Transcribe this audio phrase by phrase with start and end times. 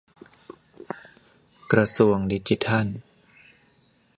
[1.71, 2.87] -กระทรวงดิจิทัล